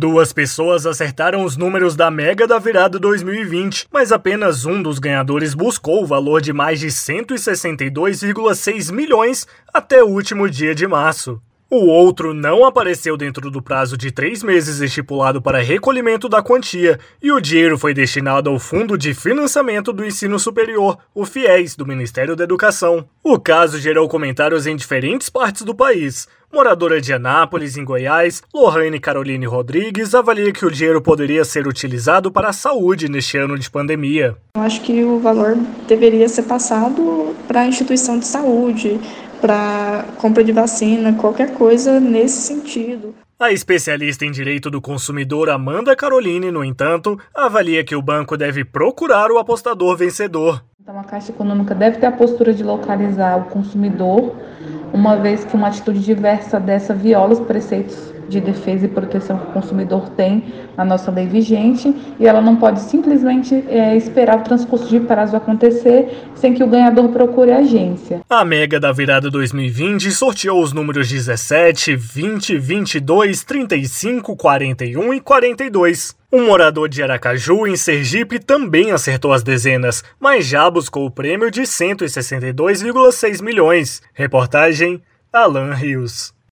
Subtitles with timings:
[0.00, 5.54] Duas pessoas acertaram os números da Mega da virada 2020, mas apenas um dos ganhadores
[5.54, 11.42] buscou o valor de mais de 162,6 milhões até o último dia de março.
[11.70, 16.98] O outro não apareceu dentro do prazo de três meses estipulado para recolhimento da quantia
[17.22, 21.84] e o dinheiro foi destinado ao Fundo de Financiamento do Ensino Superior, o FIES, do
[21.84, 23.04] Ministério da Educação.
[23.22, 26.26] O caso gerou comentários em diferentes partes do país.
[26.50, 32.32] Moradora de Anápolis, em Goiás, Lohane Caroline Rodrigues avalia que o dinheiro poderia ser utilizado
[32.32, 34.34] para a saúde neste ano de pandemia.
[34.56, 38.98] Eu acho que o valor deveria ser passado para a instituição de saúde,
[39.40, 43.14] para compra de vacina, qualquer coisa nesse sentido.
[43.38, 48.64] A especialista em direito do consumidor Amanda Caroline, no entanto, avalia que o banco deve
[48.64, 50.64] procurar o apostador vencedor.
[50.82, 54.34] Então, a Caixa Econômica deve ter a postura de localizar o consumidor,
[54.92, 59.48] uma vez que uma atitude diversa dessa viola os preceitos de defesa e proteção que
[59.48, 60.44] o consumidor tem
[60.76, 65.36] na nossa lei vigente e ela não pode simplesmente é, esperar o transcurso de prazo
[65.36, 68.20] acontecer sem que o ganhador procure a agência.
[68.28, 76.16] A Mega da virada 2020 sorteou os números 17, 20, 22, 35, 41 e 42.
[76.30, 81.50] Um morador de Aracaju, em Sergipe, também acertou as dezenas, mas já buscou o prêmio
[81.50, 84.02] de 162,6 milhões.
[84.12, 85.00] Reportagem
[85.32, 86.37] Alan Rios.